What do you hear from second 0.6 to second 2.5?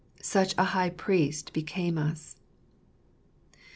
High Priest became us."